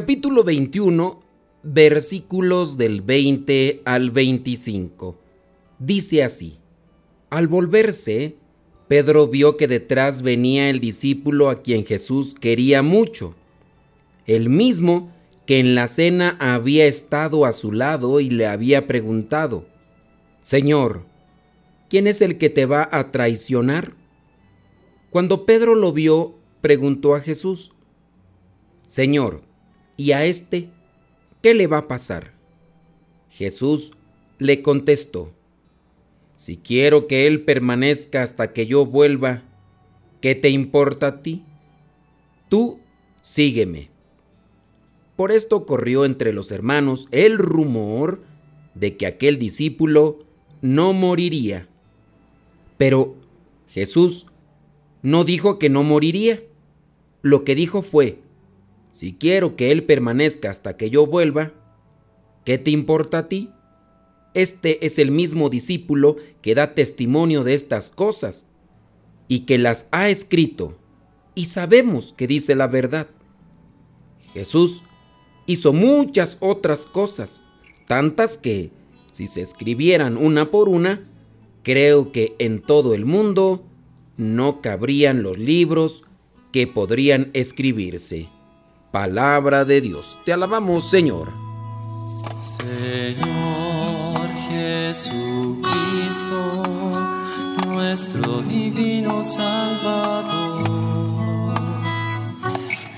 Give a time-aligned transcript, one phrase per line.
[0.00, 1.24] capítulo 21,
[1.64, 5.18] versículos del 20 al 25.
[5.80, 6.60] Dice así,
[7.30, 8.36] al volverse,
[8.86, 13.34] Pedro vio que detrás venía el discípulo a quien Jesús quería mucho,
[14.24, 15.12] el mismo
[15.46, 19.66] que en la cena había estado a su lado y le había preguntado,
[20.42, 21.06] Señor,
[21.90, 23.94] ¿quién es el que te va a traicionar?
[25.10, 27.72] Cuando Pedro lo vio, preguntó a Jesús,
[28.84, 29.47] Señor,
[29.98, 30.70] ¿y a este
[31.42, 32.32] qué le va a pasar?
[33.28, 33.92] Jesús
[34.38, 35.34] le contestó,
[36.34, 39.42] Si quiero que él permanezca hasta que yo vuelva,
[40.22, 41.44] ¿qué te importa a ti?
[42.48, 42.80] Tú
[43.20, 43.90] sígueme.
[45.16, 48.22] Por esto corrió entre los hermanos el rumor
[48.74, 50.20] de que aquel discípulo
[50.62, 51.68] no moriría.
[52.76, 53.16] Pero
[53.66, 54.26] Jesús
[55.02, 56.40] no dijo que no moriría.
[57.22, 58.20] Lo que dijo fue,
[58.98, 61.52] si quiero que Él permanezca hasta que yo vuelva,
[62.44, 63.52] ¿qué te importa a ti?
[64.34, 68.48] Este es el mismo discípulo que da testimonio de estas cosas
[69.28, 70.76] y que las ha escrito,
[71.36, 73.06] y sabemos que dice la verdad.
[74.32, 74.82] Jesús
[75.46, 77.40] hizo muchas otras cosas,
[77.86, 78.72] tantas que,
[79.12, 81.08] si se escribieran una por una,
[81.62, 83.64] creo que en todo el mundo
[84.16, 86.02] no cabrían los libros
[86.50, 88.28] que podrían escribirse.
[88.90, 90.18] Palabra de Dios.
[90.24, 91.32] Te alabamos, Señor.
[92.38, 95.62] Señor Jesucristo,
[97.66, 100.68] nuestro divino Salvador.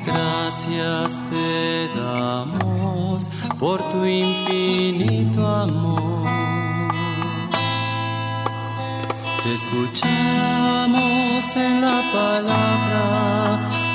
[0.06, 6.28] Gracias te damos por tu infinito amor.
[9.42, 10.16] Te escuchamos
[11.56, 13.70] en la palabra,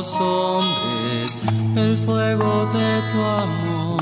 [0.00, 1.36] hombres
[1.76, 4.00] el fuego de tu amor.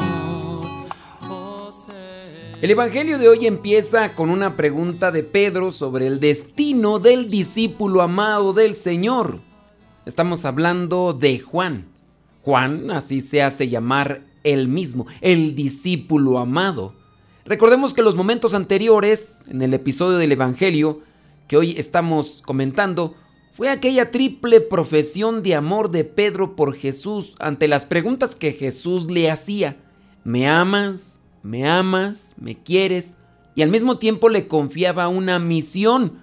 [2.61, 8.03] El Evangelio de hoy empieza con una pregunta de Pedro sobre el destino del discípulo
[8.03, 9.41] amado del Señor.
[10.07, 11.87] Estamos hablando de Juan.
[12.43, 16.95] Juan, así se hace llamar él mismo, el discípulo amado.
[17.45, 21.01] Recordemos que los momentos anteriores, en el episodio del Evangelio,
[21.49, 23.15] que hoy estamos comentando
[23.59, 29.11] fue aquella triple profesión de amor de Pedro por Jesús ante las preguntas que Jesús
[29.11, 29.79] le hacía.
[30.23, 31.21] ¿Me amas?
[31.43, 32.37] ¿Me amas?
[32.39, 33.17] ¿Me quieres?
[33.57, 36.23] Y al mismo tiempo le confiaba una misión,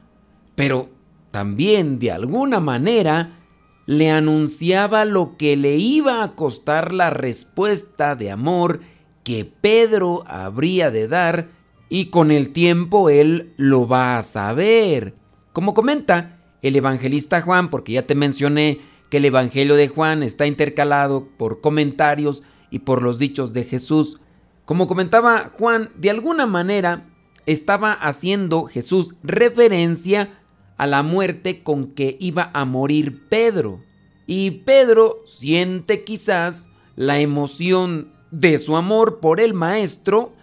[0.56, 0.88] pero
[1.30, 3.38] también de alguna manera
[3.86, 8.80] le anunciaba lo que le iba a costar la respuesta de amor
[9.26, 11.50] que Pedro habría de dar
[11.90, 15.16] y con el tiempo él lo va a saber.
[15.52, 16.35] Como comenta
[16.68, 21.62] el evangelista Juan, porque ya te mencioné que el Evangelio de Juan está intercalado por
[21.62, 24.20] comentarios y por los dichos de Jesús.
[24.66, 27.06] Como comentaba Juan, de alguna manera
[27.46, 30.40] estaba haciendo Jesús referencia
[30.78, 33.80] a la muerte con que iba a morir Pedro.
[34.26, 40.34] Y Pedro siente quizás la emoción de su amor por el Maestro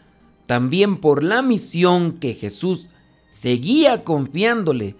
[0.47, 2.91] también por la misión que Jesús
[3.31, 4.97] seguía confiándole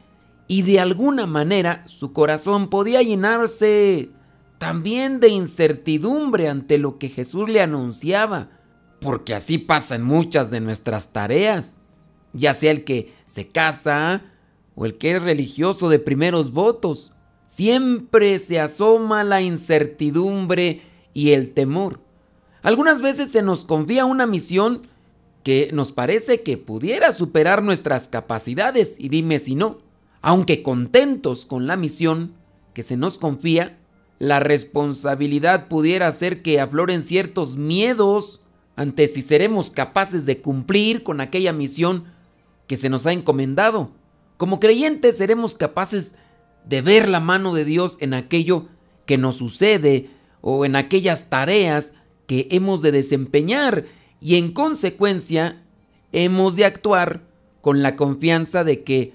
[0.53, 4.11] y de alguna manera su corazón podía llenarse
[4.59, 8.51] también de incertidumbre ante lo que Jesús le anunciaba,
[9.01, 11.79] porque así pasa en muchas de nuestras tareas,
[12.35, 14.25] ya sea el que se casa
[14.75, 17.13] o el que es religioso de primeros votos,
[17.47, 20.83] siempre se asoma la incertidumbre
[21.15, 22.01] y el temor.
[22.61, 24.87] Algunas veces se nos confía una misión
[25.45, 29.91] que nos parece que pudiera superar nuestras capacidades y dime si no.
[30.23, 32.35] Aunque contentos con la misión
[32.75, 33.79] que se nos confía,
[34.21, 38.41] la responsabilidad pudiera hacer que afloren ciertos miedos
[38.77, 42.05] ante si seremos capaces de cumplir con aquella misión
[42.69, 43.91] que se nos ha encomendado.
[44.37, 46.15] Como creyentes seremos capaces
[46.65, 48.69] de ver la mano de Dios en aquello
[49.07, 50.09] que nos sucede
[50.41, 51.95] o en aquellas tareas
[52.27, 53.87] que hemos de desempeñar
[54.21, 55.63] y en consecuencia
[56.13, 57.23] hemos de actuar
[57.61, 59.15] con la confianza de que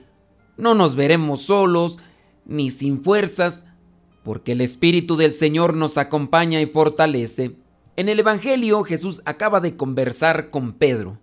[0.58, 1.98] no nos veremos solos
[2.46, 3.66] ni sin fuerzas,
[4.24, 7.56] porque el Espíritu del Señor nos acompaña y fortalece.
[7.96, 11.20] En el Evangelio Jesús acaba de conversar con Pedro,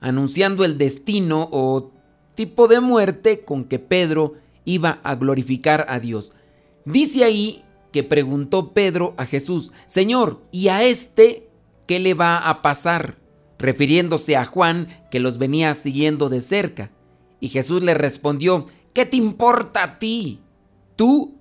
[0.00, 1.92] anunciando el destino o
[2.34, 4.34] tipo de muerte con que Pedro
[4.64, 6.32] iba a glorificar a Dios.
[6.84, 11.48] Dice ahí que preguntó Pedro a Jesús, Señor, ¿y a este
[11.86, 13.24] qué le va a pasar?
[13.58, 16.90] refiriéndose a Juan que los venía siguiendo de cerca.
[17.44, 18.64] Y Jesús le respondió,
[18.94, 20.40] ¿qué te importa a ti?
[20.96, 21.34] Tú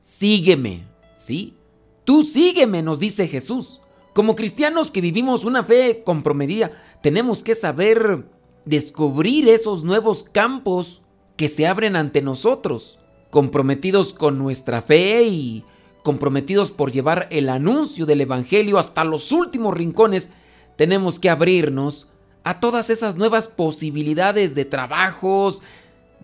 [0.00, 0.82] sígueme,
[1.14, 1.54] ¿sí?
[2.02, 3.80] Tú sígueme, nos dice Jesús.
[4.14, 6.72] Como cristianos que vivimos una fe comprometida,
[7.04, 8.26] tenemos que saber
[8.64, 11.02] descubrir esos nuevos campos
[11.36, 12.98] que se abren ante nosotros,
[13.30, 15.64] comprometidos con nuestra fe y
[16.02, 20.30] comprometidos por llevar el anuncio del Evangelio hasta los últimos rincones,
[20.74, 22.08] tenemos que abrirnos
[22.44, 25.62] a todas esas nuevas posibilidades de trabajos,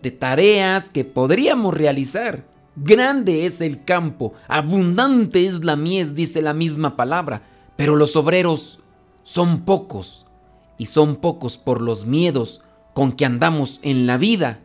[0.01, 2.45] de tareas que podríamos realizar.
[2.75, 7.41] Grande es el campo, abundante es la mies, dice la misma palabra,
[7.75, 8.79] pero los obreros
[9.23, 10.25] son pocos,
[10.81, 12.61] y son pocos por los miedos
[12.95, 14.61] con que andamos en la vida.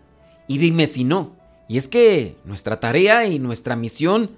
[0.48, 1.36] Y dime si no.
[1.68, 4.30] Y es que nuestra tarea y nuestra misión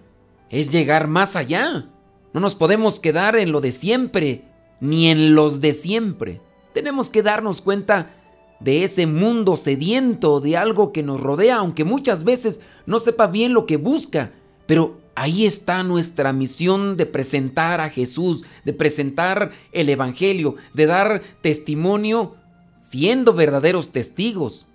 [0.50, 1.86] es llegar más allá.
[2.32, 4.42] No nos podemos quedar en lo de siempre,
[4.80, 6.40] ni en los de siempre.
[6.72, 8.14] Tenemos que darnos cuenta
[8.60, 13.54] de ese mundo sediento, de algo que nos rodea, aunque muchas veces no sepa bien
[13.54, 14.32] lo que busca.
[14.66, 21.22] Pero ahí está nuestra misión de presentar a Jesús, de presentar el Evangelio, de dar
[21.40, 22.36] testimonio
[22.80, 24.66] siendo verdaderos testigos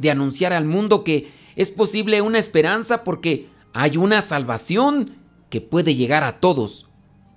[0.00, 5.14] de anunciar al mundo que es posible una esperanza porque hay una salvación
[5.50, 6.88] que puede llegar a todos.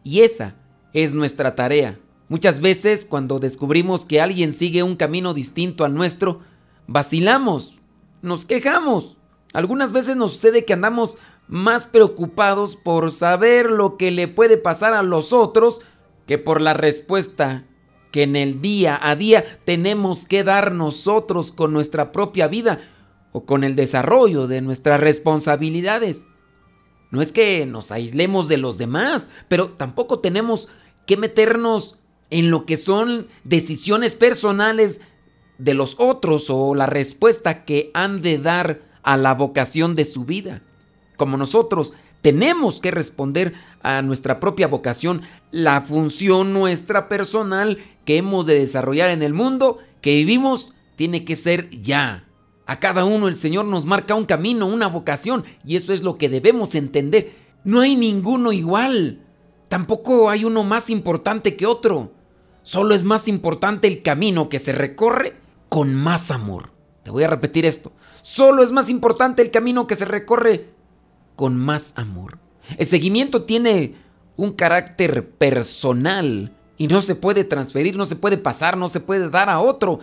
[0.01, 0.55] Y esa
[0.93, 1.99] es nuestra tarea.
[2.29, 6.39] Muchas veces cuando descubrimos que alguien sigue un camino distinto al nuestro,
[6.87, 7.75] vacilamos,
[8.21, 9.17] nos quejamos.
[9.53, 11.17] Algunas veces nos sucede que andamos
[11.47, 15.81] más preocupados por saber lo que le puede pasar a los otros
[16.25, 17.65] que por la respuesta
[18.11, 22.79] que en el día a día tenemos que dar nosotros con nuestra propia vida
[23.31, 26.27] o con el desarrollo de nuestras responsabilidades.
[27.09, 30.69] No es que nos aislemos de los demás, pero tampoco tenemos
[31.05, 31.97] que meternos
[32.33, 35.01] en lo que son decisiones personales
[35.59, 40.25] de los otros o la respuesta que han de dar a la vocación de su
[40.25, 40.63] vida.
[41.15, 41.93] Como nosotros
[42.23, 43.53] tenemos que responder
[43.83, 45.21] a nuestra propia vocación,
[45.51, 51.35] la función nuestra personal que hemos de desarrollar en el mundo que vivimos tiene que
[51.35, 52.25] ser ya.
[52.65, 56.17] A cada uno el Señor nos marca un camino, una vocación, y eso es lo
[56.17, 57.35] que debemos entender.
[57.63, 59.19] No hay ninguno igual.
[59.69, 62.22] Tampoco hay uno más importante que otro.
[62.63, 65.35] Solo es más importante el camino que se recorre
[65.69, 66.71] con más amor.
[67.03, 67.91] Te voy a repetir esto.
[68.21, 70.69] Solo es más importante el camino que se recorre
[71.35, 72.39] con más amor.
[72.77, 73.95] El seguimiento tiene
[74.37, 79.29] un carácter personal y no se puede transferir, no se puede pasar, no se puede
[79.29, 79.99] dar a otro.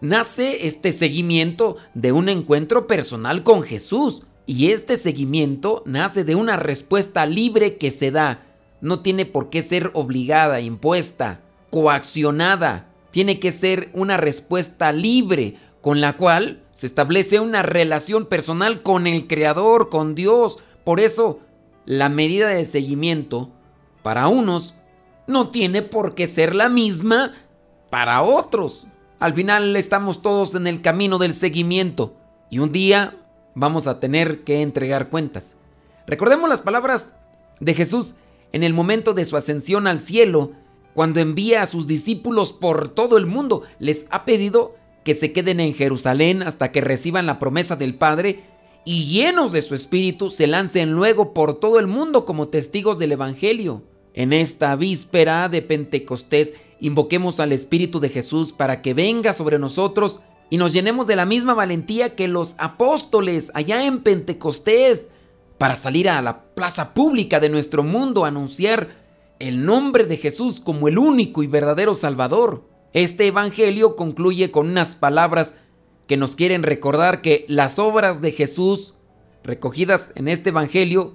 [0.00, 6.56] Nace este seguimiento de un encuentro personal con Jesús y este seguimiento nace de una
[6.56, 8.46] respuesta libre que se da.
[8.80, 11.40] No tiene por qué ser obligada, impuesta,
[11.74, 12.86] coaccionada.
[13.10, 19.08] Tiene que ser una respuesta libre con la cual se establece una relación personal con
[19.08, 21.40] el Creador, con Dios, por eso,
[21.84, 23.50] la medida de seguimiento
[24.04, 24.74] para unos
[25.26, 27.32] no tiene por qué ser la misma
[27.90, 28.86] para otros.
[29.18, 32.14] Al final estamos todos en el camino del seguimiento
[32.50, 33.16] y un día
[33.56, 35.56] vamos a tener que entregar cuentas.
[36.06, 37.16] Recordemos las palabras
[37.58, 38.14] de Jesús
[38.52, 40.52] en el momento de su ascensión al cielo,
[40.94, 43.62] cuando envía a sus discípulos por todo el mundo.
[43.78, 44.74] Les ha pedido
[45.04, 48.44] que se queden en Jerusalén hasta que reciban la promesa del Padre
[48.84, 53.12] y llenos de su espíritu se lancen luego por todo el mundo como testigos del
[53.12, 53.82] Evangelio.
[54.12, 60.20] En esta víspera de Pentecostés invoquemos al Espíritu de Jesús para que venga sobre nosotros
[60.50, 65.08] y nos llenemos de la misma valentía que los apóstoles allá en Pentecostés
[65.58, 69.03] para salir a la plaza pública de nuestro mundo a anunciar
[69.48, 72.64] el nombre de Jesús como el único y verdadero Salvador.
[72.94, 75.56] Este Evangelio concluye con unas palabras
[76.06, 78.94] que nos quieren recordar que las obras de Jesús
[79.42, 81.12] recogidas en este Evangelio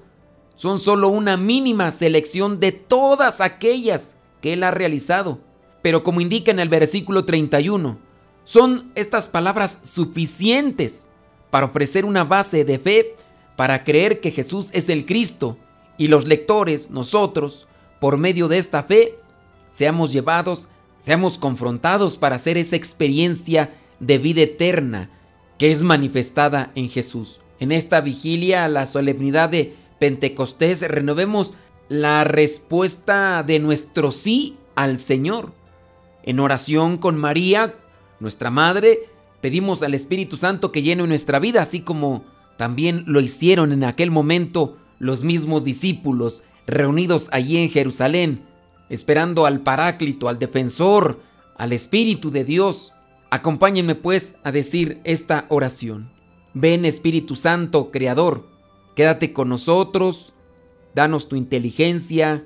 [0.55, 5.39] son solo una mínima selección de todas aquellas que Él ha realizado.
[5.81, 7.97] Pero como indica en el versículo 31,
[8.43, 11.09] son estas palabras suficientes
[11.49, 13.15] para ofrecer una base de fe
[13.55, 15.57] para creer que Jesús es el Cristo
[15.97, 17.65] y los lectores, nosotros,
[17.99, 19.15] por medio de esta fe,
[19.71, 25.09] seamos llevados, seamos confrontados para hacer esa experiencia de vida eterna
[25.57, 27.41] que es manifestada en Jesús.
[27.59, 31.53] En esta vigilia, la solemnidad de Pentecostés, renovemos
[31.89, 35.51] la respuesta de nuestro sí al Señor.
[36.23, 37.75] En oración con María,
[38.19, 39.09] nuestra Madre,
[39.41, 42.23] pedimos al Espíritu Santo que llene nuestra vida, así como
[42.57, 48.45] también lo hicieron en aquel momento los mismos discípulos reunidos allí en Jerusalén,
[48.89, 51.19] esperando al Paráclito, al Defensor,
[51.57, 52.93] al Espíritu de Dios.
[53.29, 56.11] Acompáñenme pues a decir esta oración.
[56.53, 58.47] Ven Espíritu Santo, Creador,
[58.95, 60.33] quédate con nosotros,
[60.95, 62.45] danos tu inteligencia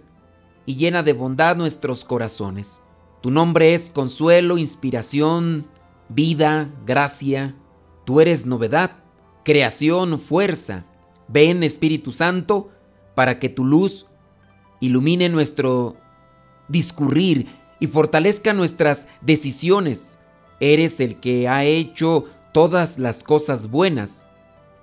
[0.66, 2.82] y llena de bondad nuestros corazones.
[3.22, 5.66] Tu nombre es consuelo, inspiración,
[6.10, 7.56] vida, gracia.
[8.06, 8.92] Tú eres novedad,
[9.46, 10.86] creación, fuerza.
[11.30, 12.70] Ven Espíritu Santo
[13.16, 14.08] para que tu luz
[14.84, 15.96] ilumine nuestro
[16.68, 17.48] discurrir
[17.80, 20.20] y fortalezca nuestras decisiones.
[20.60, 24.28] Eres el que ha hecho todas las cosas buenas,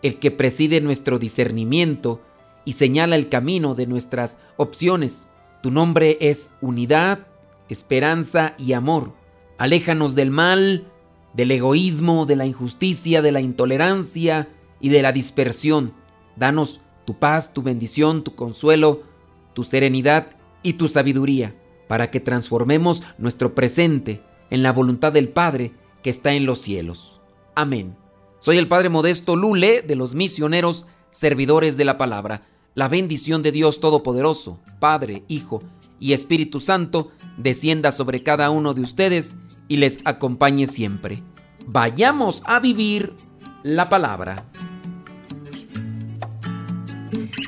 [0.03, 2.23] el que preside nuestro discernimiento
[2.65, 5.29] y señala el camino de nuestras opciones.
[5.63, 7.27] Tu nombre es unidad,
[7.69, 9.13] esperanza y amor.
[9.59, 10.87] Aléjanos del mal,
[11.35, 14.49] del egoísmo, de la injusticia, de la intolerancia
[14.81, 15.93] y de la dispersión.
[16.37, 19.10] Danos tu paz, tu bendición, tu consuelo,
[19.55, 20.29] tu serenidad
[20.63, 21.55] y tu sabiduría,
[21.89, 27.21] para que transformemos nuestro presente en la voluntad del Padre que está en los cielos.
[27.55, 27.97] Amén.
[28.39, 32.47] Soy el Padre Modesto Lule de los misioneros servidores de la palabra.
[32.75, 35.61] La bendición de Dios Todopoderoso, Padre, Hijo
[35.99, 39.37] y Espíritu Santo, descienda sobre cada uno de ustedes
[39.69, 41.23] y les acompañe siempre.
[41.67, 43.15] Vayamos a vivir
[43.63, 44.50] la palabra.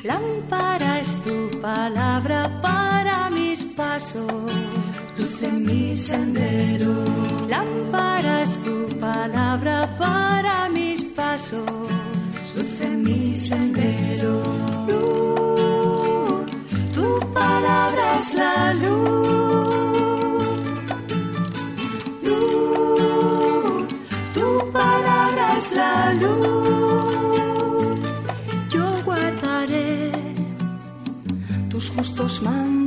[0.03, 4.51] Lámpara es tu palabra para mis pasos,
[5.17, 7.05] luz en mi sendero.
[7.47, 11.63] Lámpara es tu palabra para mis pasos,
[12.53, 14.43] luz en mi sendero.
[14.89, 16.51] Luz,
[16.93, 19.02] tu palabra es la luz.
[31.95, 32.82] Justos mandamientos